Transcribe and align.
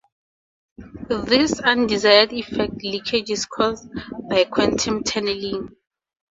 This 1.25 1.59
undesired 1.59 2.33
effect, 2.33 2.83
"leakage", 2.83 3.29
is 3.29 3.45
caused 3.45 3.87
by 4.27 4.45
quantum 4.45 5.03
tunneling. 5.03 5.75